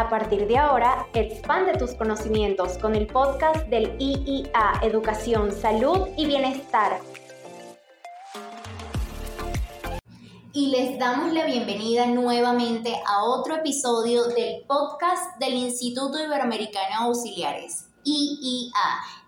[0.00, 6.24] A partir de ahora, expande tus conocimientos con el podcast del IIA Educación, Salud y
[6.24, 7.02] Bienestar.
[10.54, 17.90] Y les damos la bienvenida nuevamente a otro episodio del podcast del Instituto Iberoamericano Auxiliares,
[18.02, 18.72] IIA,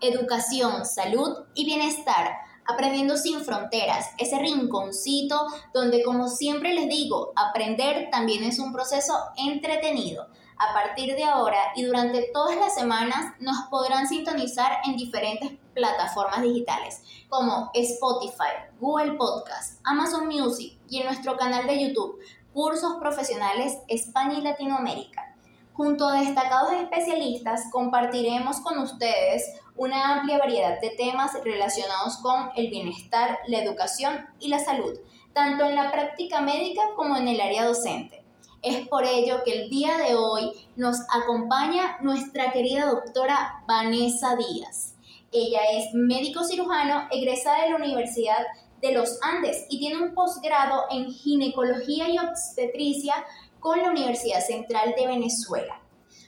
[0.01, 2.31] Educación, Salud y Bienestar
[2.65, 9.13] Aprendiendo sin fronteras, ese rinconcito donde como siempre les digo, aprender también es un proceso
[9.35, 10.27] entretenido.
[10.57, 16.41] A partir de ahora y durante todas las semanas nos podrán sintonizar en diferentes plataformas
[16.41, 22.19] digitales como Spotify, Google Podcast, Amazon Music y en nuestro canal de YouTube,
[22.53, 25.35] Cursos Profesionales España y Latinoamérica.
[25.73, 29.43] Junto a destacados especialistas compartiremos con ustedes
[29.75, 34.93] una amplia variedad de temas relacionados con el bienestar, la educación y la salud,
[35.33, 38.22] tanto en la práctica médica como en el área docente.
[38.63, 44.95] Es por ello que el día de hoy nos acompaña nuestra querida doctora Vanessa Díaz.
[45.33, 48.39] Ella es médico cirujano egresada de la Universidad
[48.81, 53.13] de los Andes y tiene un posgrado en ginecología y obstetricia
[53.59, 55.81] con la Universidad Central de Venezuela.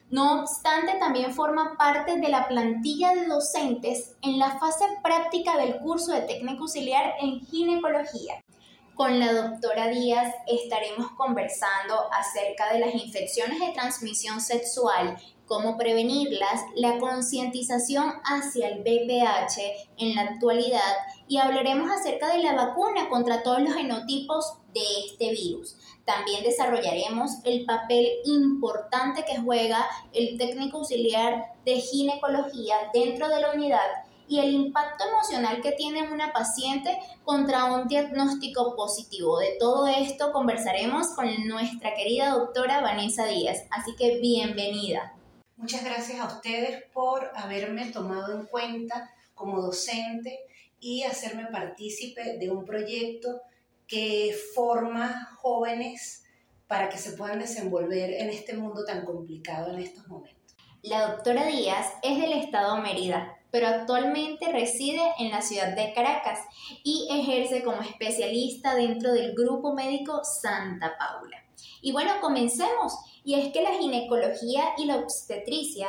[0.10, 5.78] No obstante, también forma parte de la plantilla de docentes en la fase práctica del
[5.78, 8.45] curso de técnico auxiliar en ginecología.
[8.96, 16.62] Con la doctora Díaz estaremos conversando acerca de las infecciones de transmisión sexual cómo prevenirlas,
[16.76, 19.60] la concientización hacia el VPH
[19.98, 20.94] en la actualidad
[21.28, 25.76] y hablaremos acerca de la vacuna contra todos los genotipos de este virus.
[26.06, 33.52] También desarrollaremos el papel importante que juega el técnico auxiliar de ginecología dentro de la
[33.52, 39.40] unidad y el impacto emocional que tiene una paciente contra un diagnóstico positivo.
[39.40, 45.14] De todo esto conversaremos con nuestra querida doctora Vanessa Díaz, así que bienvenida.
[45.58, 50.40] Muchas gracias a ustedes por haberme tomado en cuenta como docente
[50.80, 53.42] y hacerme partícipe de un proyecto
[53.88, 56.24] que forma jóvenes
[56.68, 60.56] para que se puedan desenvolver en este mundo tan complicado en estos momentos.
[60.82, 66.40] La doctora Díaz es del estado Mérida, pero actualmente reside en la ciudad de Caracas
[66.84, 71.38] y ejerce como especialista dentro del Grupo Médico Santa Paula.
[71.82, 75.88] Y bueno, comencemos y es que la ginecología y la obstetricia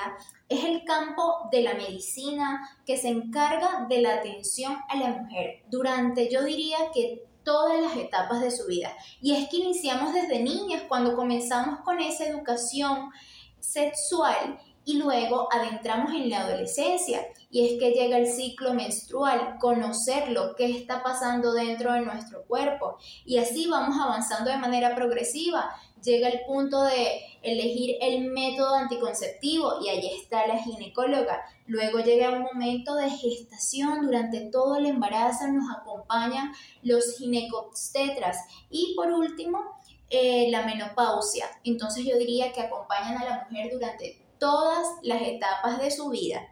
[0.49, 5.65] es el campo de la medicina que se encarga de la atención a la mujer
[5.69, 8.93] durante, yo diría que todas las etapas de su vida.
[9.21, 13.11] Y es que iniciamos desde niñas cuando comenzamos con esa educación
[13.59, 17.21] sexual y luego adentramos en la adolescencia
[17.51, 22.45] y es que llega el ciclo menstrual, conocer lo que está pasando dentro de nuestro
[22.45, 25.75] cuerpo y así vamos avanzando de manera progresiva
[26.07, 31.43] llega el punto de elegir el método anticonceptivo y ahí está la ginecóloga.
[31.67, 36.53] Luego llega un momento de gestación, durante todo el embarazo nos acompañan
[36.83, 38.39] los ginecobstetras
[38.71, 39.61] y por último
[40.09, 41.47] eh, la menopausia.
[41.65, 46.43] Entonces yo diría que acompañan a la mujer durante todas las etapas de su vida.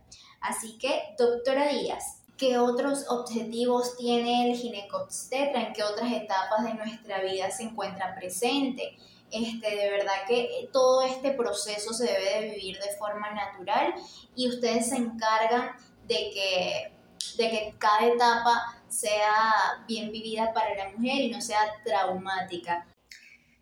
[0.40, 5.68] Así que, doctora Díaz, ¿qué otros objetivos tiene el ginecobstetra?
[5.68, 8.96] ¿En qué otras etapas de nuestra vida se encuentra presente?
[9.30, 13.94] Este, de verdad que eh, todo este proceso se debe de vivir de forma natural
[14.36, 15.72] y ustedes se encargan
[16.06, 16.92] de que,
[17.36, 22.86] de que cada etapa sea bien vivida para la mujer y no sea traumática.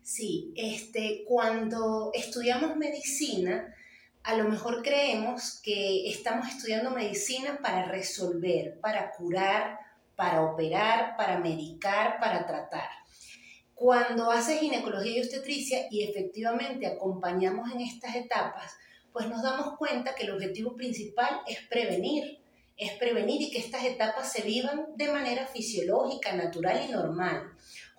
[0.03, 3.73] Sí, este, cuando estudiamos medicina,
[4.23, 9.79] a lo mejor creemos que estamos estudiando medicina para resolver, para curar,
[10.15, 12.89] para operar, para medicar, para tratar.
[13.73, 18.71] Cuando hace ginecología y obstetricia y efectivamente acompañamos en estas etapas,
[19.11, 22.39] pues nos damos cuenta que el objetivo principal es prevenir,
[22.77, 27.51] es prevenir y que estas etapas se vivan de manera fisiológica, natural y normal.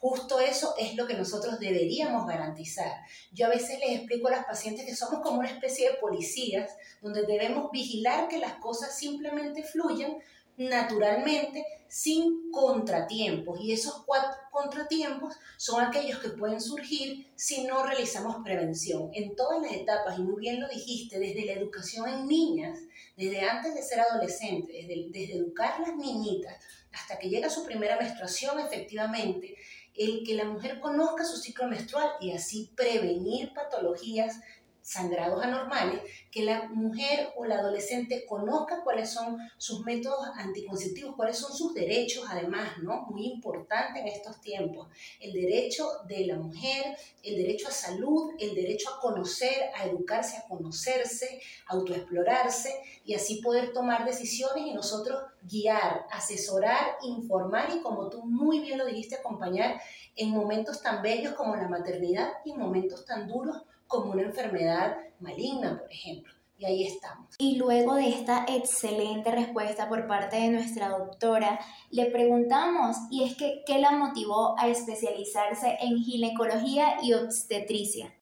[0.06, 2.92] Justo eso es lo que nosotros deberíamos garantizar.
[3.32, 6.70] Yo a veces les explico a las pacientes que somos como una especie de policías,
[7.00, 10.18] donde debemos vigilar que las cosas simplemente fluyan
[10.58, 13.58] naturalmente sin contratiempos.
[13.62, 19.08] Y esos cuatro contratiempos son aquellos que pueden surgir si no realizamos prevención.
[19.14, 22.78] En todas las etapas, y muy bien lo dijiste, desde la educación en niñas,
[23.16, 26.62] desde antes de ser adolescente, desde, desde educar las niñitas
[26.94, 29.56] hasta que llega su primera menstruación, efectivamente,
[29.96, 34.40] el que la mujer conozca su ciclo menstrual y así prevenir patologías
[34.84, 41.38] sangrados anormales, que la mujer o la adolescente conozca cuáles son sus métodos anticonceptivos, cuáles
[41.38, 43.06] son sus derechos, además, ¿no?
[43.08, 44.88] Muy importante en estos tiempos.
[45.20, 50.36] El derecho de la mujer, el derecho a salud, el derecho a conocer, a educarse,
[50.36, 52.74] a conocerse, autoexplorarse
[53.06, 58.76] y así poder tomar decisiones y nosotros guiar, asesorar, informar y como tú muy bien
[58.76, 59.80] lo dijiste, acompañar
[60.14, 63.62] en momentos tan bellos como la maternidad y en momentos tan duros
[63.94, 66.32] como una enfermedad maligna, por ejemplo.
[66.56, 67.34] Y ahí estamos.
[67.38, 71.58] Y luego de esta excelente respuesta por parte de nuestra doctora,
[71.90, 78.14] le preguntamos, y es que, ¿qué la motivó a especializarse en ginecología y obstetricia?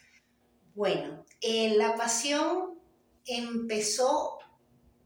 [0.75, 2.79] Bueno, eh, la pasión
[3.27, 4.39] empezó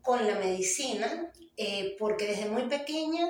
[0.02, 3.26] con la medicina, eh, porque desde muy pequeña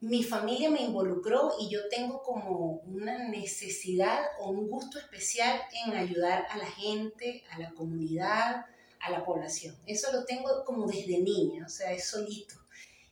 [0.00, 5.94] mi familia me involucró y yo tengo como una necesidad o un gusto especial en
[5.94, 8.66] ayudar a la gente, a la comunidad,
[9.00, 9.76] a la población.
[9.86, 12.54] Eso lo tengo como desde niña, o sea, es solito.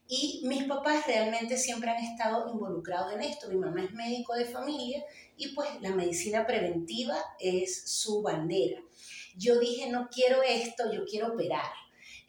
[0.09, 3.49] Y mis papás realmente siempre han estado involucrados en esto.
[3.49, 5.03] Mi mamá es médico de familia
[5.37, 8.83] y pues la medicina preventiva es su bandera.
[9.37, 11.73] Yo dije, no quiero esto, yo quiero operar.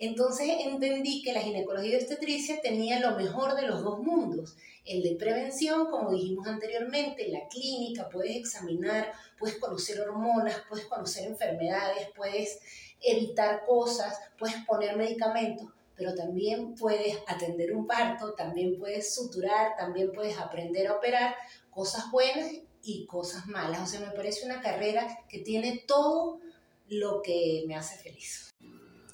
[0.06, 4.58] Entonces entendí que la ginecología y obstetricia tenía lo mejor de los dos mundos.
[4.84, 11.30] El de prevención, como dijimos anteriormente, la clínica, puedes examinar, puedes conocer hormonas, puedes conocer
[11.30, 12.60] enfermedades, puedes
[13.02, 20.12] evitar cosas, puedes poner medicamentos, pero también puedes atender un parto, también puedes suturar, también
[20.12, 21.34] puedes aprender a operar,
[21.72, 22.52] cosas buenas
[22.84, 23.82] y cosas malas.
[23.82, 26.42] O sea, me parece una carrera que tiene todo
[26.90, 28.54] lo que me hace feliz.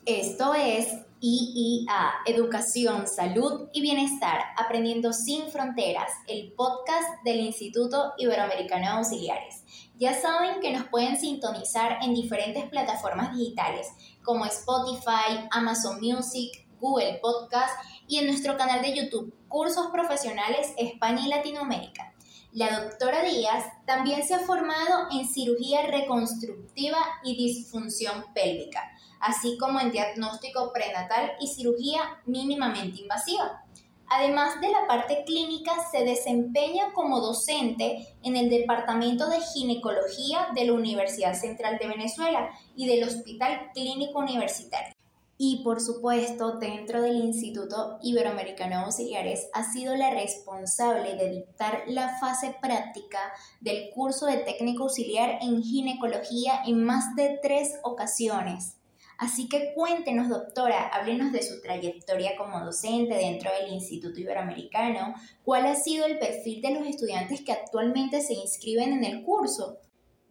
[0.06, 0.88] Esto es
[1.20, 9.64] IIA, Educación, Salud y Bienestar, Aprendiendo sin Fronteras, el podcast del Instituto Iberoamericano de Auxiliares.
[10.00, 13.88] Ya saben que nos pueden sintonizar en diferentes plataformas digitales
[14.24, 17.74] como Spotify, Amazon Music, Google Podcast
[18.08, 22.14] y en nuestro canal de YouTube, Cursos Profesionales España y Latinoamérica.
[22.54, 29.80] La doctora Díaz también se ha formado en cirugía reconstructiva y disfunción pélvica así como
[29.80, 33.64] en diagnóstico prenatal y cirugía mínimamente invasiva.
[34.12, 40.66] Además de la parte clínica, se desempeña como docente en el Departamento de Ginecología de
[40.66, 44.96] la Universidad Central de Venezuela y del Hospital Clínico Universitario.
[45.38, 51.84] Y por supuesto, dentro del Instituto Iberoamericano de Auxiliares ha sido la responsable de dictar
[51.88, 53.20] la fase práctica
[53.62, 58.79] del curso de técnico auxiliar en ginecología en más de tres ocasiones
[59.20, 65.14] Así que cuéntenos, doctora, háblenos de su trayectoria como docente dentro del Instituto Iberoamericano.
[65.44, 69.78] ¿Cuál ha sido el perfil de los estudiantes que actualmente se inscriben en el curso?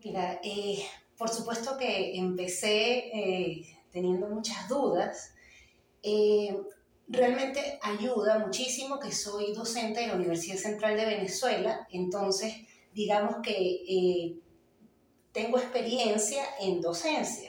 [0.03, 0.83] Mira, eh,
[1.19, 5.35] por supuesto que empecé eh, teniendo muchas dudas.
[6.03, 6.57] Eh,
[7.09, 12.55] realmente ayuda muchísimo que soy docente de la Universidad Central de Venezuela, entonces
[12.95, 14.39] digamos que
[15.33, 17.48] tengo experiencia en docencia.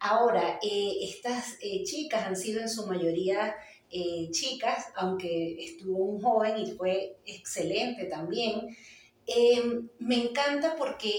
[0.00, 3.54] Ahora, eh, estas eh, chicas han sido en su mayoría
[3.90, 8.76] eh, chicas, aunque estuvo un joven y fue excelente también.
[9.98, 11.10] me encanta porque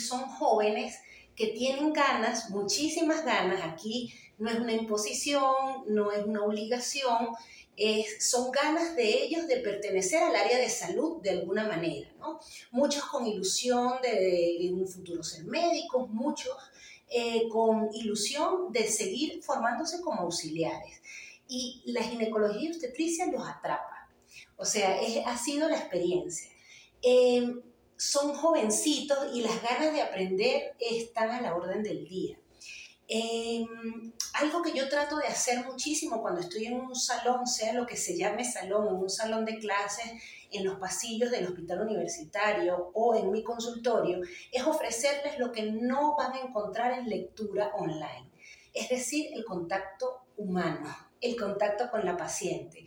[0.00, 0.96] son jóvenes
[1.34, 3.62] que tienen ganas, muchísimas ganas.
[3.62, 7.28] Aquí no es una imposición, no es una obligación,
[8.20, 12.40] son ganas de ellos de pertenecer al área de salud de alguna manera, ¿no?
[12.70, 16.56] Muchos con ilusión de, de un futuro ser médicos, muchos
[17.10, 21.00] eh, con ilusión de seguir formándose como auxiliares.
[21.48, 24.08] Y la ginecología y obstetricia los atrapa.
[24.56, 26.50] O sea, ha sido la experiencia.
[27.02, 27.60] Eh,
[27.96, 32.38] son jovencitos y las ganas de aprender están a la orden del día.
[33.08, 33.64] Eh,
[34.34, 37.96] algo que yo trato de hacer muchísimo cuando estoy en un salón, sea lo que
[37.96, 40.06] se llame salón, en un salón de clases,
[40.50, 44.20] en los pasillos del hospital universitario o en mi consultorio,
[44.52, 48.30] es ofrecerles lo que no van a encontrar en lectura online,
[48.72, 52.86] es decir, el contacto humano, el contacto con la paciente.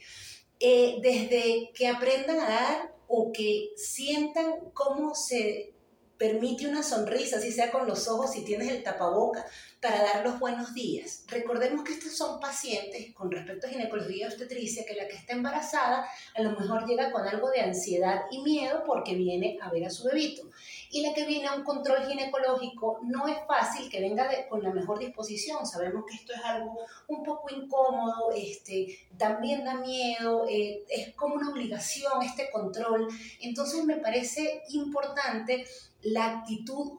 [0.59, 5.73] Eh, desde que aprendan a dar o que sientan cómo se
[6.19, 9.45] permite una sonrisa, si sea con los ojos, si tienes el tapaboca,
[9.81, 11.23] para dar los buenos días.
[11.29, 16.05] Recordemos que estos son pacientes, con respecto a ginecología obstetricia, que la que está embarazada
[16.35, 19.89] a lo mejor llega con algo de ansiedad y miedo porque viene a ver a
[19.89, 20.43] su bebito.
[20.91, 24.71] Y la que viene a un control ginecológico no es fácil que venga con la
[24.71, 25.65] mejor disposición.
[25.65, 26.77] Sabemos que esto es algo
[27.07, 33.07] un poco incómodo, este, también da miedo, eh, es como una obligación este control.
[33.41, 35.65] Entonces me parece importante
[36.01, 36.93] la actitud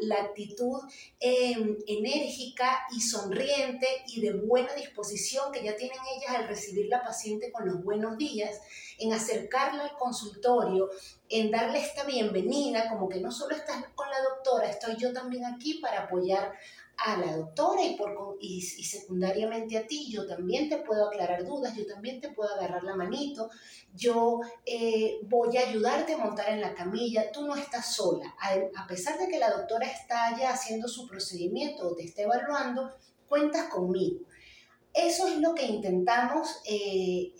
[0.00, 0.80] la actitud
[1.20, 7.02] em, enérgica y sonriente y de buena disposición que ya tienen ellas al recibir la
[7.02, 8.60] paciente con los buenos días,
[8.98, 10.88] en acercarla al consultorio,
[11.28, 15.44] en darle esta bienvenida, como que no solo estás con la doctora, estoy yo también
[15.44, 16.52] aquí para apoyar
[16.96, 21.74] a la doctora y, por, y, secundariamente a ti, yo también te puedo aclarar dudas,
[21.76, 23.50] yo también te puedo agarrar la manito,
[23.94, 28.34] yo eh, voy a ayudarte a montar en la camilla, tú no estás sola.
[28.76, 32.90] A, pesar de que la doctora está ya haciendo su procedimiento o te está evaluando,
[33.28, 34.26] cuentas conmigo.
[34.92, 37.34] Eso es lo que intentamos eh,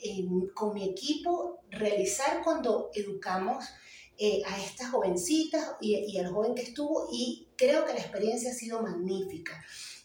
[0.55, 3.65] con mi equipo realizar cuando educamos
[4.17, 8.51] eh, a estas jovencitas y, y, al joven que estuvo y creo que la experiencia
[8.51, 9.53] ha sido magnífica.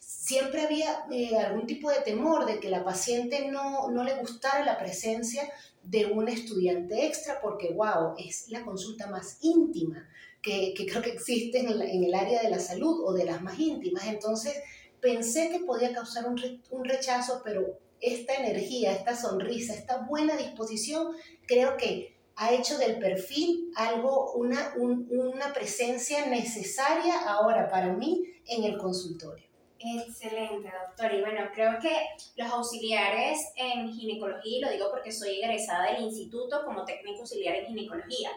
[0.00, 4.64] Siempre había eh, algún tipo de temor de que la paciente no, no le gustara
[4.64, 5.48] la presencia
[5.82, 10.08] de un estudiante extra porque, wow, es la consulta más íntima
[10.42, 13.42] que, que creo que existe en, en, el área de la salud o de las
[13.42, 14.06] más íntimas.
[14.08, 14.54] Entonces
[15.00, 21.12] pensé que podía causar un, un rechazo, pero esta energía, esta sonrisa, esta buena disposición,
[21.46, 28.64] creo que ha hecho del perfil algo, una, una presencia necesaria ahora para mí en
[28.64, 29.46] el consultorio.
[29.78, 31.14] Excelente, doctora.
[31.16, 31.94] Y bueno, creo que
[32.36, 37.56] los auxiliares en ginecología, y lo digo porque soy egresada del instituto como técnico auxiliar
[37.56, 38.30] en ginecología,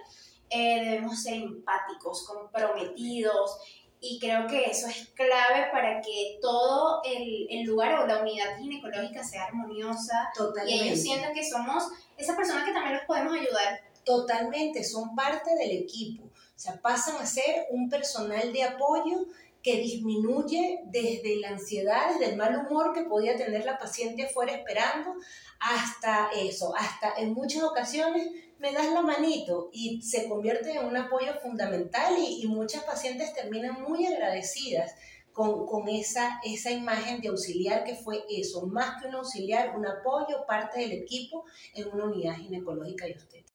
[0.50, 3.58] eh, debemos ser empáticos, comprometidos,
[4.02, 8.58] y creo que eso es clave para que todo el, el lugar o la unidad
[8.60, 10.30] ginecológica sea armoniosa.
[10.36, 10.84] Totalmente.
[10.84, 11.86] Y ellos sientan que somos
[12.18, 16.24] esa persona que también los podemos ayudar totalmente, son parte del equipo.
[16.24, 19.26] O sea, pasan a ser un personal de apoyo
[19.64, 24.54] que disminuye desde la ansiedad, desde el mal humor que podía tener la paciente afuera
[24.54, 25.16] esperando,
[25.60, 28.30] hasta eso, hasta en muchas ocasiones
[28.60, 33.82] me das la manito y se convierte en un apoyo fundamental y, muchas pacientes terminan
[33.82, 34.94] muy agradecidas
[35.32, 39.86] con, con, esa, esa imagen de auxiliar que fue eso, más que un auxiliar, un
[39.86, 43.53] apoyo, parte del equipo en una unidad ginecológica y usted.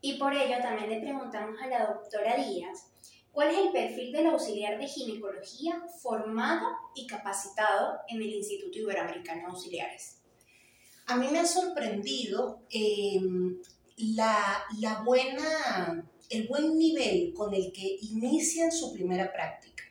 [0.00, 2.88] Y por ello también le preguntamos a la doctora Díaz
[3.32, 9.42] cuál es el perfil del auxiliar de ginecología formado y capacitado en el Instituto Iberoamericano
[9.42, 10.18] de Auxiliares.
[11.06, 13.58] A mí me ha sorprendido em,
[13.96, 19.84] la, la buena, el buen nivel con el que inician su primera práctica.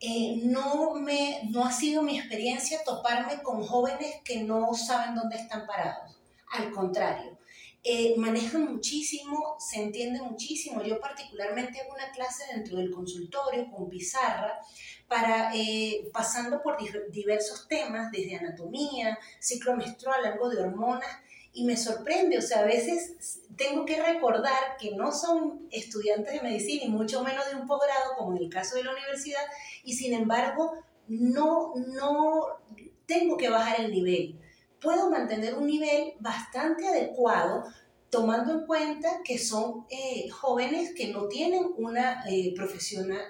[0.00, 5.36] Eh, no, me, no ha sido mi experiencia toparme con jóvenes que no saben dónde
[5.36, 6.16] están parados.
[6.52, 7.36] Al contrario,
[7.88, 10.82] eh, manejan muchísimo, se entiende muchísimo.
[10.82, 14.58] Yo particularmente hago una clase dentro del consultorio con pizarra,
[15.06, 16.78] para, eh, pasando por
[17.12, 21.08] diversos temas, desde anatomía, ciclo menstrual, algo de hormonas,
[21.52, 26.42] y me sorprende, o sea, a veces tengo que recordar que no son estudiantes de
[26.42, 29.44] medicina y mucho menos de un posgrado, como en el caso de la universidad,
[29.84, 30.72] y sin embargo,
[31.06, 32.48] no, no
[33.06, 34.40] tengo que bajar el nivel
[34.80, 37.64] puedo mantener un nivel bastante adecuado
[38.10, 42.54] tomando en cuenta que son eh, jóvenes que no tienen una eh,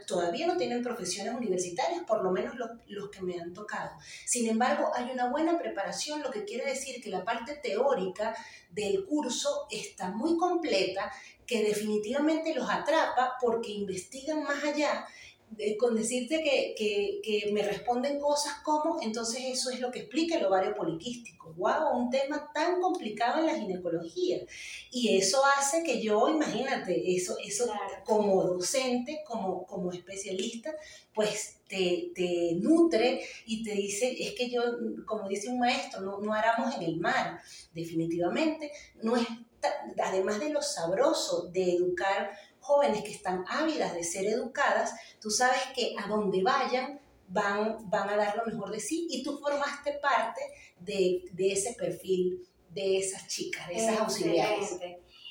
[0.06, 3.90] todavía no tienen profesiones universitarias, por lo menos los, los, que me han tocado.
[4.26, 8.36] Sin embargo, hay una buena preparación, lo que quiere decir que la parte teórica
[8.70, 11.10] del curso está muy completa,
[11.46, 15.06] que definitivamente los atrapa porque investigan más allá
[15.78, 20.36] con decirte que, que, que, me responden cosas como, entonces eso es lo que explica
[20.36, 21.54] el ovario poliquístico.
[21.56, 21.96] ¡Wow!
[21.96, 24.40] Un tema tan complicado en la ginecología.
[24.90, 27.72] Y eso hace que yo, imagínate, eso, eso
[28.04, 30.74] como docente, como, como especialista,
[31.14, 34.62] pues te, te, nutre y te dice, es que yo,
[35.06, 37.40] como dice un maestro, no, no haramos en el mar.
[37.72, 38.72] Definitivamente,
[39.02, 39.26] no es,
[40.02, 42.30] además de lo sabroso de educar
[42.66, 48.08] jóvenes que están ávidas de ser educadas, tú sabes que a donde vayan van, van
[48.10, 50.40] a dar lo mejor de sí y tú formaste parte
[50.80, 54.78] de, de ese perfil de esas chicas, de esas auxiliares.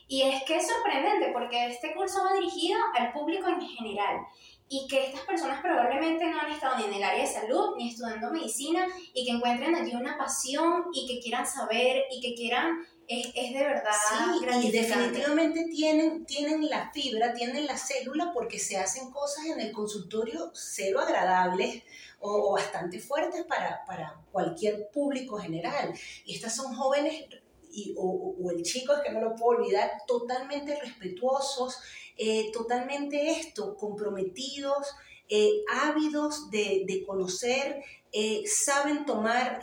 [0.08, 4.22] Y es que es sorprendente porque este curso va dirigido al público en general
[4.68, 7.90] y que estas personas probablemente no han estado ni en el área de salud ni
[7.90, 12.86] estudiando medicina y que encuentren allí una pasión y que quieran saber y que quieran
[13.08, 13.92] es, es de verdad.
[14.10, 19.60] Sí, y definitivamente tienen, tienen la fibra, tienen la célula porque se hacen cosas en
[19.60, 21.84] el consultorio cero agradables
[22.20, 25.94] o, bastante fuertes para, para, cualquier público general.
[26.26, 27.26] Y estas son jóvenes
[27.72, 31.78] y, o, o, el chico, es que no lo puedo olvidar, totalmente respetuosos,
[32.18, 34.88] eh, totalmente esto, comprometidos,
[35.28, 39.60] eh, ávidos de, de conocer, eh, saben tomar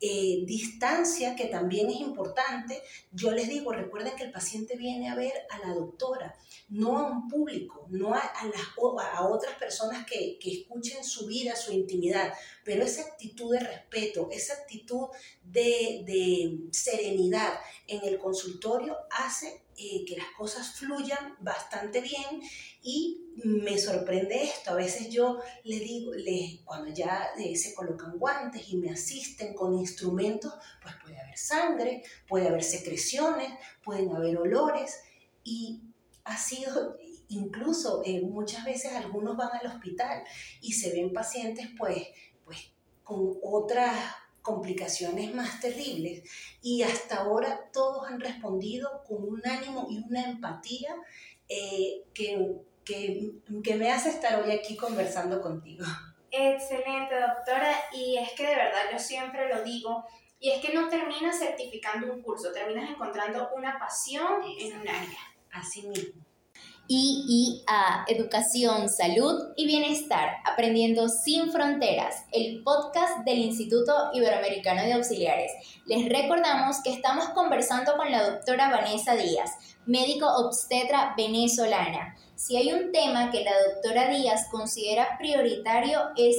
[0.00, 2.82] distancia, que también es importante.
[3.12, 6.36] Yo les digo, recuerden que el paciente viene a ver a la doctora,
[6.68, 11.72] no a un público, no a, a otras personas que, que, escuchen su vida, su
[11.72, 12.32] intimidad,
[12.68, 15.06] pero esa actitud de respeto, esa actitud
[15.42, 17.54] de, de serenidad
[17.86, 22.42] en el consultorio hace eh, que las cosas fluyan bastante bien
[22.82, 24.72] y me sorprende esto.
[24.72, 29.54] A veces yo le digo, le, cuando ya eh, se colocan guantes y me asisten
[29.54, 33.50] con instrumentos, pues puede haber sangre, puede haber secreciones,
[33.82, 35.00] pueden haber olores
[35.42, 35.80] y
[36.24, 36.98] ha sido
[37.28, 40.22] incluso eh, muchas veces algunos van al hospital
[40.60, 42.08] y se ven pacientes pues,
[42.48, 42.72] pues
[43.04, 43.94] con otras
[44.40, 46.22] complicaciones más terribles
[46.62, 50.96] y hasta ahora todos han respondido con un ánimo y una empatía
[51.50, 55.84] eh, que, que, que me hace estar hoy aquí conversando contigo.
[56.30, 57.74] Excelente, doctora.
[57.92, 60.06] Y es que de verdad yo siempre lo digo,
[60.40, 65.18] y es que no terminas certificando un curso, terminas encontrando una pasión en un área.
[65.52, 66.22] Así mismo.
[66.90, 75.52] IIA, Educación, Salud y Bienestar, Aprendiendo sin Fronteras, el podcast del Instituto Iberoamericano de Auxiliares.
[75.84, 79.50] Les recordamos que estamos conversando con la doctora Vanessa Díaz,
[79.88, 82.14] médico obstetra venezolana.
[82.36, 86.36] Si hay un tema que la doctora Díaz considera prioritario es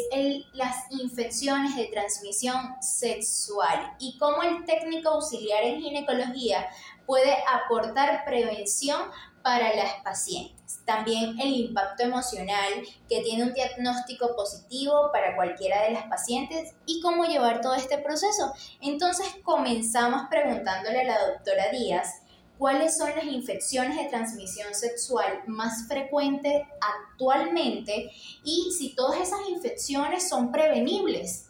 [0.54, 6.68] las infecciones de transmisión sexual y cómo el técnico auxiliar en ginecología
[7.06, 9.02] puede aportar prevención
[9.42, 10.80] para las pacientes.
[10.86, 12.72] También el impacto emocional,
[13.10, 17.98] que tiene un diagnóstico positivo para cualquiera de las pacientes y cómo llevar todo este
[17.98, 18.54] proceso.
[18.80, 22.22] Entonces comenzamos preguntándole a la doctora Díaz
[22.60, 28.12] cuáles son las infecciones de transmisión sexual más frecuentes actualmente
[28.44, 31.48] y si todas esas infecciones son prevenibles.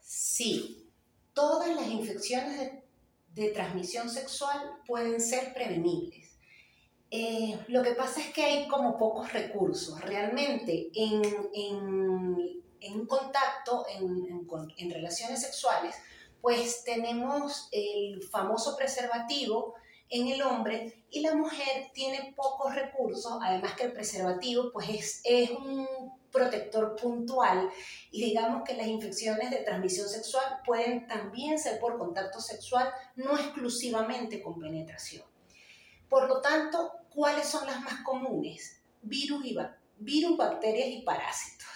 [0.00, 0.88] Sí,
[1.32, 2.84] todas las infecciones de,
[3.34, 6.24] de transmisión sexual pueden ser prevenibles
[7.16, 10.00] eh, lo que pasa es que hay como pocos recursos.
[10.00, 11.22] Realmente en,
[12.80, 14.44] en, contacto, en,
[14.78, 15.94] en, relaciones sexuales,
[16.40, 19.74] pues tenemos el famoso preservativo
[20.10, 25.20] en el hombre y la mujer tiene pocos recursos, además que el preservativo pues es,
[25.24, 25.86] es un
[26.30, 27.70] protector puntual
[28.10, 33.38] y digamos que las infecciones de transmisión sexual pueden también ser por contacto sexual, no
[33.38, 35.24] exclusivamente con penetración.
[36.08, 38.82] Por lo tanto, ¿cuáles son las más comunes?
[39.02, 39.56] Virus, y
[39.98, 41.68] virus bacterias y parásitos,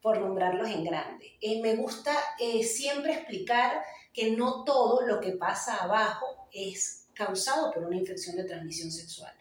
[0.00, 1.36] por nombrarlos en grande.
[1.40, 7.72] Eh, me gusta eh, siempre explicar que no todo lo que pasa abajo es causado
[7.72, 9.34] por una infección de transmisión sexual.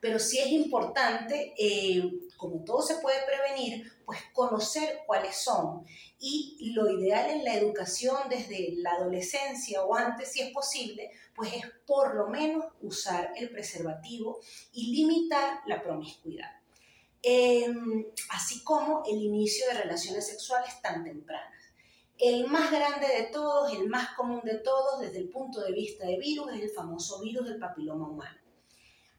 [0.00, 2.02] Pero sí es importante, eh,
[2.36, 5.86] como todo se puede prevenir, pues conocer cuáles son.
[6.18, 11.54] Y lo ideal en la educación desde la adolescencia o antes, si es posible, pues
[11.54, 14.40] es por lo menos usar el preservativo
[14.72, 16.50] y limitar la promiscuidad.
[17.22, 21.61] Em, así como el inicio de relaciones sexuales tan tempranas.
[22.24, 26.06] El más grande de todos, el más común de todos desde el punto de vista
[26.06, 28.38] de virus, es el famoso virus del papiloma humano.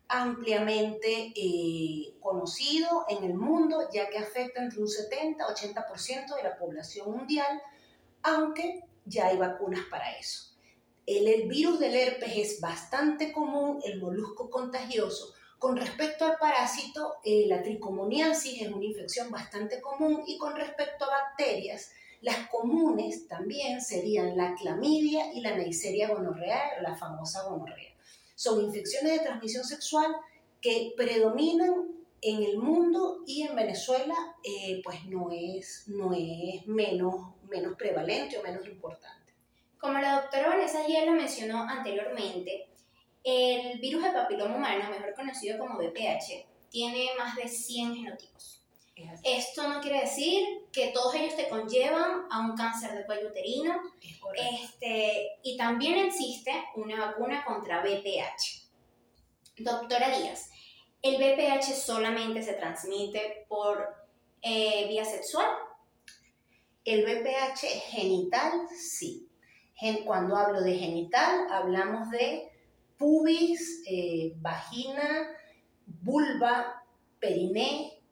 [0.07, 7.11] Ampliamente eh, conocido en el mundo, ya que afecta entre un 70-80% de la población
[7.11, 7.61] mundial,
[8.21, 10.55] aunque ya hay vacunas para eso.
[11.05, 15.33] El, virus del herpes es bastante común, el molusco contagioso.
[15.59, 21.03] Con respecto al parásito, eh, la tricomoniasis es una infección bastante común y con respecto
[21.03, 21.91] a bacterias,
[22.23, 27.93] las comunes también serían la clamidia y la Neisseria gonorrea, la famosa gonorrea.
[28.33, 30.15] Son infecciones de transmisión sexual
[30.61, 31.89] que predominan
[32.21, 38.37] en el mundo y en Venezuela eh, pues no es, no es menos, menos prevalente
[38.37, 39.33] o menos importante.
[39.77, 42.69] Como la doctora Vanessa lo mencionó anteriormente,
[43.21, 48.62] el virus del papiloma humano, mejor conocido como VPH, tiene más de 100 genotipos.
[49.23, 53.73] Esto no quiere decir que todos ellos te conllevan a un cáncer de cuello uterino.
[54.35, 58.63] Este, y también existe una vacuna contra VPH.
[59.57, 60.49] Doctora Díaz,
[61.01, 63.95] ¿el VPH solamente se transmite por
[64.41, 65.47] eh, vía sexual?
[66.83, 69.29] El VPH genital, sí.
[70.05, 72.49] Cuando hablo de genital, hablamos de
[72.97, 75.27] pubis, eh, vagina,
[75.85, 76.83] vulva,
[77.19, 78.02] periné,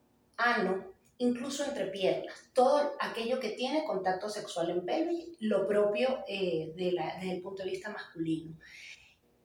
[1.18, 2.50] incluso entre piernas.
[2.54, 7.70] Todo aquello que tiene contacto sexual en pelvis, lo propio eh, desde el punto de
[7.70, 8.56] vista masculino.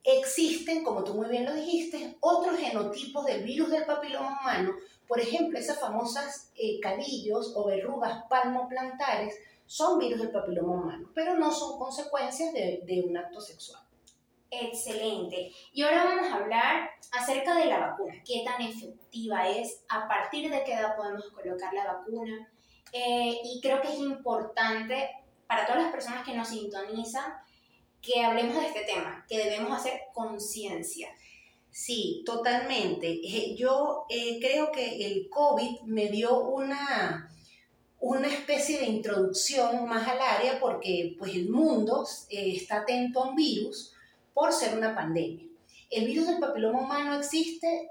[0.03, 4.73] Existen, como tú muy bien lo dijiste, otros genotipos del virus del papiloma humano,
[5.07, 11.35] por ejemplo, esas famosas eh, cadillos o verrugas palmoplantares, son virus del papiloma humano, pero
[11.35, 13.86] no son consecuencias de, de un acto sexual.
[14.49, 15.51] Excelente.
[15.73, 18.13] Y ahora vamos a hablar acerca de la vacuna.
[18.25, 19.83] ¿Qué tan efectiva es?
[19.89, 22.49] ¿A partir de qué edad podemos colocar la vacuna?
[22.93, 25.09] Eh, y creo que es importante
[25.47, 27.33] para todas las personas que nos sintonizan
[28.01, 31.09] que hablemos de este tema, que debemos hacer conciencia.
[31.69, 33.07] Sí, totalmente.
[33.07, 37.29] Eh, yo eh, creo que el COVID me dio una,
[37.99, 43.35] una especie de introducción más al área porque pues, el mundo está atento a un
[43.35, 43.93] virus
[44.37, 45.47] por ser una pandemia.
[45.89, 47.89] El virus del papiloma humano existe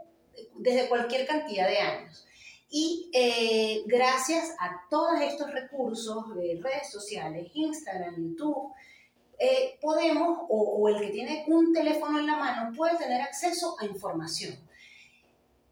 [0.54, 2.24] desde cualquier cantidad de años.
[2.70, 8.72] Y eh, gracias a todos estos recursos de redes sociales, Instagram, YouTube,
[9.40, 13.84] eh, podemos, o, el que tiene un teléfono en la mano, puede tener acceso a
[13.84, 14.54] información.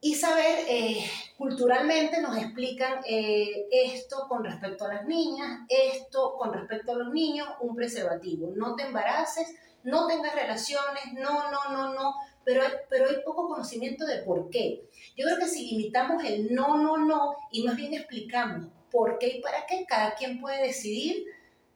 [0.01, 1.09] Y saber, eh,
[1.39, 7.47] culturalmente nos explican esto con respecto a las niñas, esto con respecto a los niños,
[7.61, 8.53] un preservativo.
[8.57, 13.49] No te embaraces, no tengas relaciones, no, no, no, no, pero hay, pero hay poco
[13.49, 14.89] conocimiento de por qué.
[15.17, 19.39] Yo creo que si limitamos el no, no, no y más bien explicamos por qué
[19.39, 21.25] y para qué, cada quien puede decidir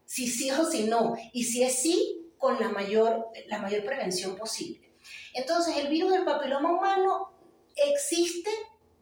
[0.05, 4.37] si sí o si no, y si es sí, con la mayor, la mayor prevención
[4.37, 4.94] posible.
[5.35, 7.33] Entonces, el virus del papiloma humano
[7.77, 8.51] existe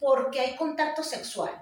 [0.01, 1.53] porque hay contacto sexual.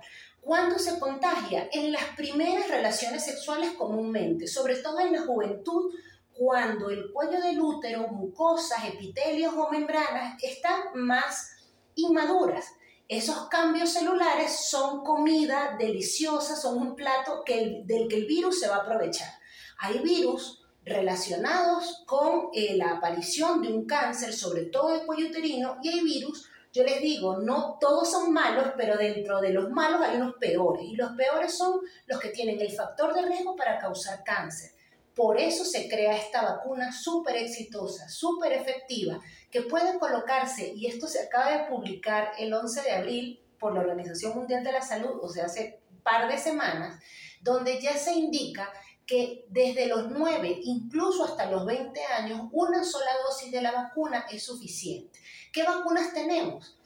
[0.40, 1.68] ¿Cuándo se contagia?
[1.72, 5.92] En las primeras relaciones sexuales comúnmente, sobre todo en la juventud,
[6.35, 11.53] cuando el cuello del útero, mucosas, epitelios o membranas están más
[11.94, 12.66] inmaduras.
[13.09, 18.77] Esos cambios celulares son comida deliciosa, son un plato del que el virus se va
[18.77, 19.29] a aprovechar.
[19.79, 25.79] Hay virus relacionados con eh, la aparición de un cáncer, sobre todo de cuello uterino,
[25.83, 30.01] y hay virus, yo les digo, no todos son malos, pero dentro de los malos
[30.03, 33.79] hay unos peores, y los peores son los que tienen el factor de riesgo para
[33.79, 34.73] causar cáncer.
[35.14, 41.07] Por eso se crea esta vacuna súper exitosa, súper efectiva, que puede colocarse, y esto
[41.07, 45.20] se acaba de publicar el 11 de abril por la Organización Mundial de la Salud,
[45.22, 47.00] o sea, hace par de semanas,
[47.40, 48.70] donde ya se indica
[49.07, 54.27] que desde los 9, incluso hasta los 20 años, una sola dosis de la vacuna
[54.31, 55.18] es suficiente.
[55.53, 56.79] ¿Qué vacunas tenemos?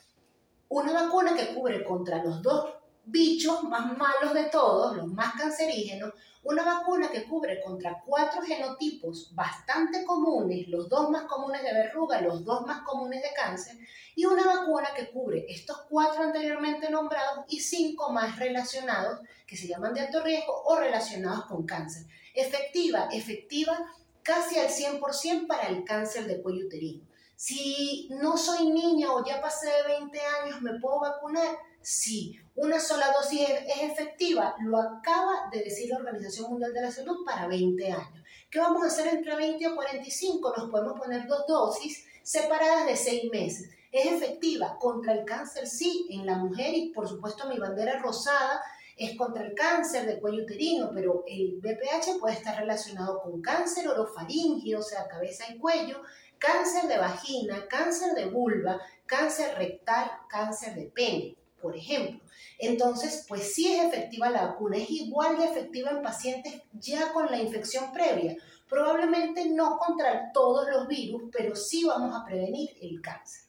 [0.68, 6.12] Una vacuna que cubre contra los dos bichos más malos de todos, los más cancerígenos,
[6.44, 12.20] una vacuna que cubre contra cuatro genotipos bastante comunes, los dos más comunes de verruga,
[12.20, 13.76] los dos más comunes de cáncer,
[14.14, 19.66] y una vacuna que cubre estos cuatro anteriormente nombrados y cinco más relacionados, que se
[19.66, 22.06] llaman de alto riesgo o relacionados con cáncer.
[22.34, 23.78] Efectiva, efectiva
[24.22, 27.08] casi al 100% para el cáncer de cuello uterino.
[27.34, 31.56] Si no soy niña o ya pasé de 20 años, ¿me puedo vacunar?
[31.90, 36.90] Sí, una sola dosis es efectiva, lo acaba de decir la Organización Mundial de la
[36.90, 38.24] Salud para 20 años.
[38.50, 40.52] ¿Qué vamos a hacer entre 20 o 45?
[40.54, 43.70] Nos podemos poner dos dosis separadas de 6 meses.
[43.90, 45.66] ¿Es efectiva contra el cáncer?
[45.66, 48.60] Sí, en la mujer y por supuesto mi bandera rosada
[48.94, 53.88] es contra el cáncer de cuello uterino, pero el BPH puede estar relacionado con cáncer
[53.88, 56.02] orofaringio, o sea, cabeza y cuello,
[56.36, 62.20] cáncer de vagina, cáncer de vulva, cáncer rectal, cáncer de pene por ejemplo.
[62.58, 67.26] Entonces, pues sí es efectiva la vacuna, es igual de efectiva en pacientes ya con
[67.26, 68.36] la infección previa.
[68.68, 73.48] Probablemente no contra todos los virus, pero sí vamos a prevenir el cáncer.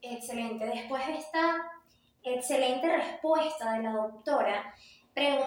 [0.00, 0.66] Excelente.
[0.66, 1.70] Después de esta
[2.22, 4.74] excelente respuesta de la doctora,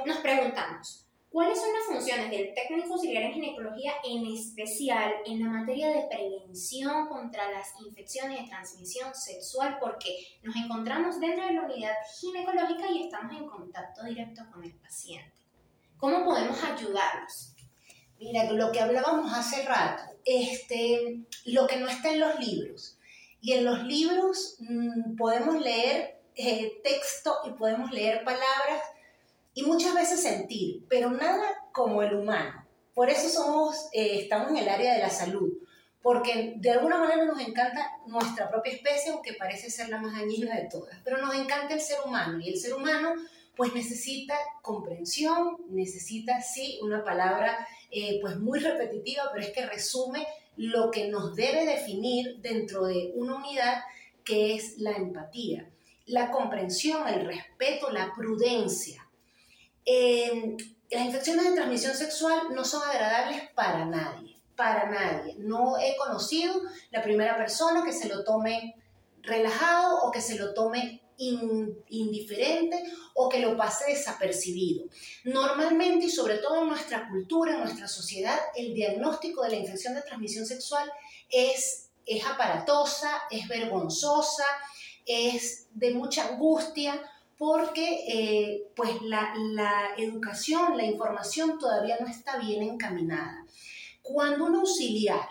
[0.05, 5.49] nos preguntamos, ¿Cuáles son las funciones del técnico auxiliar en ginecología, en especial en la
[5.49, 9.77] materia de prevención contra las infecciones de transmisión sexual?
[9.79, 14.73] Porque nos encontramos dentro de la unidad ginecológica y estamos en contacto directo con el
[14.75, 15.33] paciente.
[15.97, 17.55] ¿Cómo podemos ayudarlos?
[18.19, 22.97] Mira, lo que hablábamos hace rato, este, lo que no está en los libros.
[23.41, 28.81] Y en los libros mm, podemos leer eh, texto y podemos leer palabras
[29.57, 31.43] y muchas veces sentir, pero nada
[31.73, 32.63] como el humano.
[32.93, 35.51] Por eso somos, eh, estamos en el área de la salud,
[36.03, 40.55] porque de alguna manera nos encanta nuestra propia especie, aunque parece ser la más dañina
[40.55, 43.15] de todas, pero nos encanta el ser humano y el ser humano
[43.55, 50.27] pues necesita comprensión, necesita sí una palabra eh, pues muy repetitiva, pero es que resume
[50.55, 53.81] lo que nos debe definir dentro de una unidad
[54.23, 55.67] que es la empatía,
[56.05, 59.06] la comprensión, el respeto, la prudencia.
[59.89, 60.57] Eh,
[60.91, 65.35] las infecciones de transmisión sexual no son agradables para nadie, para nadie.
[65.37, 68.75] No he conocido la primera persona que se lo tome
[69.21, 72.83] relajado o que se lo tome indiferente
[73.15, 74.85] o que lo pase desapercibido.
[75.23, 79.95] Normalmente y sobre todo en nuestra cultura, en nuestra sociedad, el diagnóstico de la infección
[79.95, 80.91] de transmisión sexual
[81.29, 84.45] es, es aparatosa, es vergonzosa,
[85.05, 87.01] es de mucha angustia
[87.37, 89.33] porque eh, pues la,
[89.97, 93.45] educación, la información todavía no está bien encaminada.
[94.01, 95.27] Cuando un auxiliar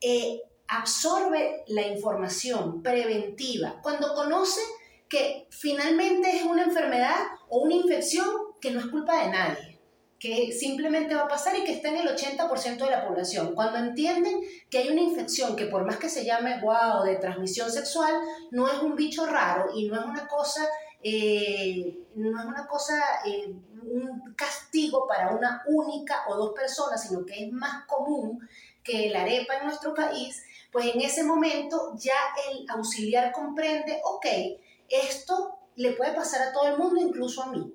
[0.00, 4.60] eh, absorbe la información preventiva, cuando conoce
[5.08, 7.18] que finalmente es una enfermedad
[7.50, 8.26] o una infección
[8.60, 9.78] que no es culpa de nadie,
[10.18, 13.54] que simplemente va a pasar y que está en el 80% de la población.
[13.54, 17.70] Cuando entienden que hay una infección que por más que se llame wow de transmisión
[17.70, 18.14] sexual,
[18.52, 20.66] no es un bicho raro y no es una cosa
[21.02, 22.94] eh, no es una cosa,
[23.26, 28.46] eh, un castigo para una única o dos personas, sino que es más común
[28.82, 32.14] que la arepa en nuestro país, pues en ese momento ya
[32.50, 34.26] el auxiliar comprende, ok,
[34.88, 37.72] esto le puede pasar a todo el mundo, incluso a mí.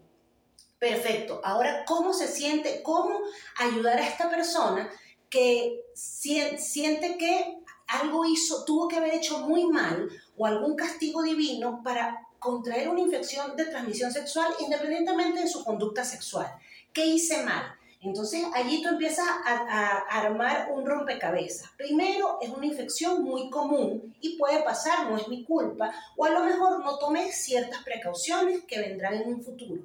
[0.80, 1.42] Perfecto.
[1.44, 2.84] Ahora, ¿cómo se siente?
[2.84, 3.20] ¿Cómo
[3.58, 4.90] ayudar a esta persona
[5.30, 11.82] que siente que algo hizo, tuvo que haber hecho muy mal o algún castigo divino
[11.84, 16.48] para contraer una infección de transmisión sexual independientemente de su conducta sexual.
[16.94, 17.78] ¿Qué hice mal?
[18.02, 21.70] Entonces allí tú empiezas a, armar un rompecabezas.
[21.78, 26.30] Primero, es una infección muy común y puede pasar, no es mi culpa, o a
[26.30, 29.82] lo mejor no tomé ciertas precauciones que vendrán en un futuro.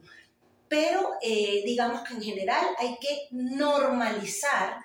[0.68, 4.76] Pero eh, digamos que en general hay que normalizar,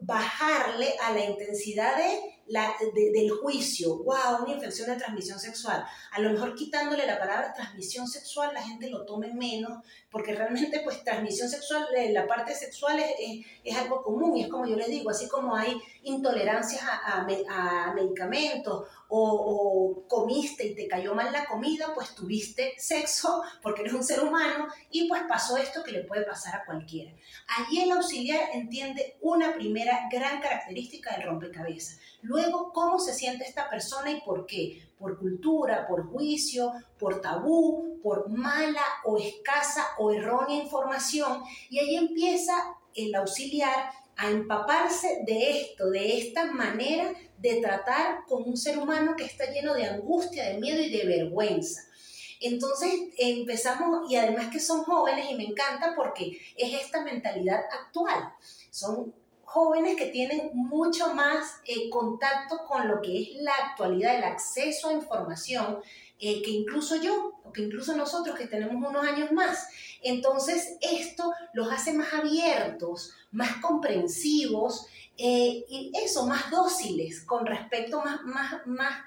[0.00, 5.84] bajarle a la intensidad de del juicio, wow, una infección de transmisión sexual.
[6.12, 10.80] A lo mejor quitándole la palabra transmisión sexual, la gente lo tome menos, porque realmente
[10.80, 14.76] pues transmisión sexual, eh, la parte sexual es, es, algo común y es como yo
[14.76, 21.32] les digo, así como hay intolerancias a, a, medicamentos o, comiste y te cayó mal
[21.32, 25.92] la comida, pues tuviste sexo porque eres un ser humano y pues pasó esto que
[25.92, 27.12] le puede pasar a cualquiera.
[27.58, 33.68] Allí el auxiliar entiende una primera gran característica del rompecabezas Luego, ¿cómo se siente esta
[33.70, 34.90] persona y por qué?
[34.98, 41.42] Por cultura, por juicio, por tabú, por mala o escasa o errónea información.
[41.70, 42.52] Y ahí empieza
[42.94, 49.16] el auxiliar a empaparse de esto, de esta manera de tratar con un ser humano
[49.16, 51.82] que está lleno de angustia, de miedo y de vergüenza.
[52.40, 58.32] Entonces empezamos, y además que son jóvenes, y me encanta porque es esta mentalidad actual.
[58.70, 59.12] Son
[59.44, 64.88] jóvenes que tienen mucho más eh, contacto con lo que es la actualidad, el acceso
[64.88, 65.80] a información,
[66.20, 69.68] eh, que incluso yo, o que incluso nosotros que tenemos unos años más.
[70.02, 78.02] Entonces, esto los hace más abiertos, más comprensivos eh, y eso, más dóciles con respecto,
[78.02, 79.04] más, más, más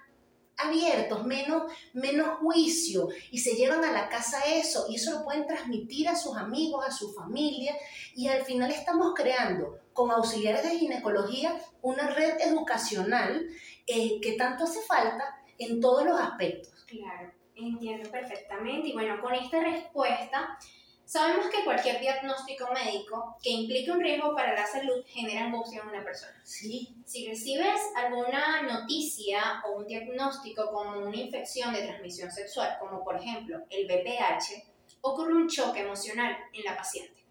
[0.57, 5.47] abiertos, menos, menos juicio y se llevan a la casa eso y eso lo pueden
[5.47, 7.75] transmitir a sus amigos, a su familia
[8.15, 13.47] y al final estamos creando con auxiliares de ginecología una red educacional
[13.87, 15.23] eh, que tanto hace falta
[15.57, 16.72] en todos los aspectos.
[16.97, 20.57] Claro, entiendo perfectamente y bueno, con esta respuesta
[21.05, 25.89] Sabemos que cualquier diagnóstico médico que implique un riesgo para la salud genera angustia en
[25.89, 26.41] una persona.
[26.43, 26.95] Sí.
[27.05, 33.17] Si recibes alguna noticia o un diagnóstico como una infección de transmisión sexual, como por
[33.17, 34.63] ejemplo el BPH,
[35.01, 37.23] ocurre un choque emocional en la paciente.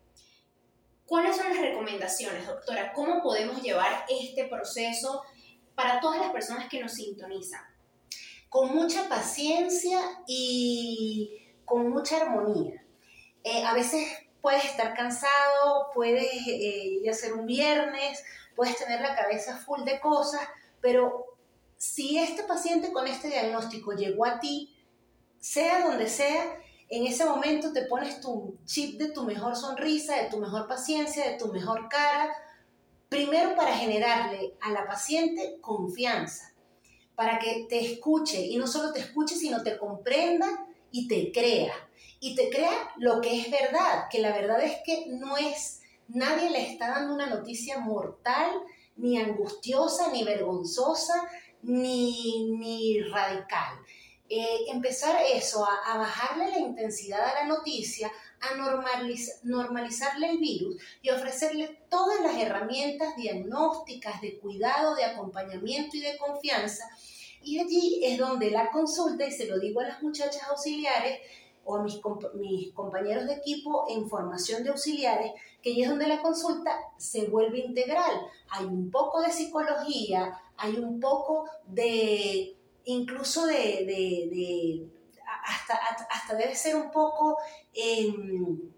[1.07, 2.93] ¿Cuáles son las recomendaciones, doctora?
[2.93, 5.23] ¿Cómo podemos llevar este proceso
[5.75, 7.72] para todas las personas que nos sintonizan?
[8.53, 12.85] Con mucha paciencia y con mucha armonía.
[13.45, 14.07] Eh, a veces
[14.43, 18.23] puedes estar cansado, puedes eh, ya ser un viernes,
[18.55, 20.43] puedes tener la cabeza full de cosas,
[20.83, 21.25] pero
[21.79, 24.77] si este paciente con este diagnóstico llegó a ti,
[25.39, 26.59] sea donde sea,
[26.91, 31.31] en ese momento te pones tu chip de tu mejor sonrisa, de tu mejor paciencia,
[31.31, 32.31] de tu mejor cara,
[33.09, 36.52] primero para generarle a la paciente confianza,
[37.15, 41.75] para que te escuche y no solo te escuche, sino te comprenda y te crea
[42.23, 46.51] y te crea lo que es verdad, que la verdad es que no es, nadie
[46.51, 48.49] le está dando una noticia mortal,
[48.95, 51.29] ni angustiosa, ni vergonzosa,
[51.63, 53.77] ni, ni radical.
[54.29, 58.13] Eh, empezar eso, a, bajarle la intensidad a la noticia,
[58.43, 58.57] a
[59.45, 66.19] normalizarle el virus y ofrecerle todas las herramientas diagnósticas, de cuidado, de acompañamiento y de
[66.19, 66.85] confianza.
[67.45, 71.21] Y allí es donde la consulta, y se lo digo a las muchachas auxiliares,
[71.65, 72.01] o a mis,
[72.75, 77.61] compañeros de equipo en formación de auxiliares, que ahí es donde la consulta se vuelve
[77.61, 78.27] integral.
[78.51, 84.89] Hay un poco de psicología, hay un poco de, incluso de,
[85.45, 85.75] hasta,
[86.11, 87.39] hasta debe ser un poco...
[87.73, 88.73] Em,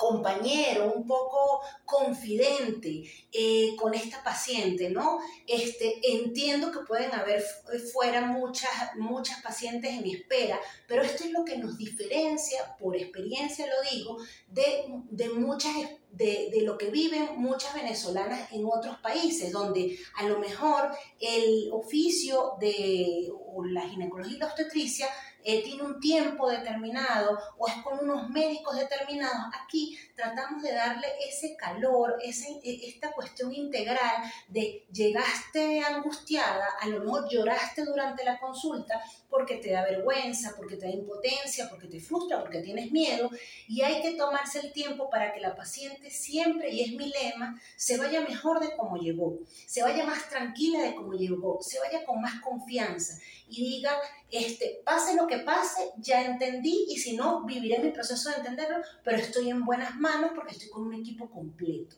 [0.00, 5.18] compañero, un poco confidente eh, con esta paciente, ¿no?
[5.46, 7.44] Este, entiendo que pueden haber
[7.92, 13.66] fuera muchas, muchas pacientes en espera, pero esto es lo que nos diferencia, por experiencia
[13.66, 14.16] lo digo,
[14.48, 15.74] de, de muchas
[16.12, 21.70] de, de, lo que viven muchas venezolanas en otros países, donde a lo mejor el
[21.72, 23.30] oficio de
[23.66, 25.06] la ginecología y la obstetricia
[25.44, 29.46] eh, tiene un tiempo determinado o es con unos médicos determinados.
[29.62, 34.16] Aquí tratamos de darle ese calor, ese, e, esta cuestión integral
[34.48, 39.00] de llegaste angustiada, a lo mejor lloraste durante la consulta
[39.30, 43.30] porque te da vergüenza, porque te da impotencia, porque te frustra, porque tienes miedo
[43.68, 47.60] y hay que tomarse el tiempo para que la paciente siempre, y es mi lema,
[47.76, 52.04] se vaya mejor de cómo llegó, se vaya más tranquila de cómo llegó, se vaya
[52.04, 53.96] con más confianza y diga,
[54.30, 58.78] este, pase lo que pase, ya entendí y si no, viviré mi proceso de entenderlo,
[59.02, 61.96] pero estoy en buenas manos porque estoy con un equipo completo.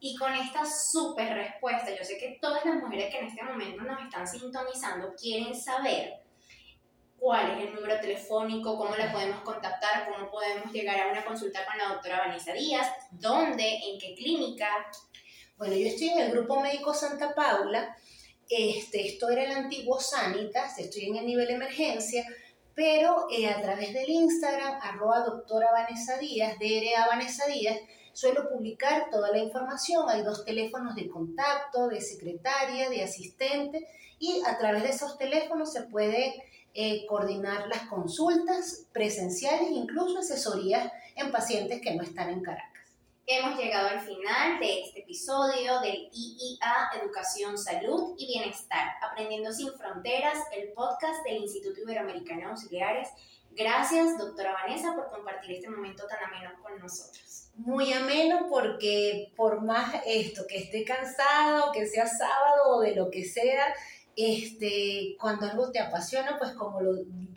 [0.00, 3.82] Y con esta súper respuesta, yo sé que todas las mujeres que en este momento
[3.82, 6.22] nos están sintonizando quieren saber
[7.18, 11.66] cuál es el número telefónico, cómo la podemos contactar, cómo podemos llegar a una consulta
[11.66, 14.68] con la doctora Vanessa Díaz, dónde, en qué clínica.
[15.56, 17.96] Bueno, yo estoy en el Grupo Médico Santa Paula
[18.48, 22.24] este, esto era el antiguo Sanitas, estoy en el nivel emergencia,
[22.74, 27.78] pero eh, a través del Instagram, arroba doctora Vanessa Díaz, DRA Vanessa Díaz,
[28.12, 30.08] suelo publicar toda la información.
[30.08, 33.86] Hay dos teléfonos de contacto, de secretaria, de asistente,
[34.18, 36.34] y a través de esos teléfonos se puede
[36.74, 42.77] eh, coordinar las consultas presenciales, incluso asesorías en pacientes que no están en Caracas.
[43.30, 49.70] Hemos llegado al final de este episodio del IIA Educación, Salud y Bienestar, Aprendiendo sin
[49.74, 53.10] Fronteras, el podcast del Instituto Iberoamericano de Auxiliares.
[53.50, 57.50] Gracias, doctora Vanessa, por compartir este momento tan ameno con nosotros.
[57.56, 63.10] Muy ameno porque por más esto, que esté cansado, que sea sábado o de lo
[63.10, 63.74] que sea,
[64.18, 66.80] este, cuando algo te apasiona, pues como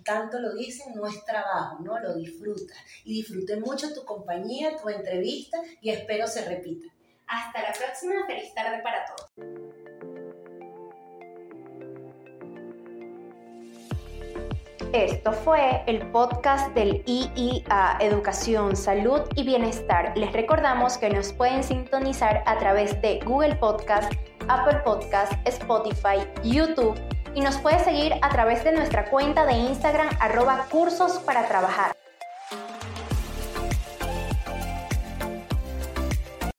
[0.04, 2.00] tanto lo dicen, no es trabajo, ¿no?
[2.00, 2.78] Lo disfrutas.
[3.06, 6.88] Y disfruté mucho tu compañía, tu entrevista y espero se repita.
[7.28, 9.81] Hasta la próxima, feliz tarde para todos.
[14.94, 20.12] Esto fue el podcast del IIA Educación, Salud y Bienestar.
[20.18, 24.12] Les recordamos que nos pueden sintonizar a través de Google Podcast,
[24.50, 27.00] Apple Podcast, Spotify, YouTube
[27.34, 32.01] y nos puede seguir a través de nuestra cuenta de Instagram arroba cursos para trabajar.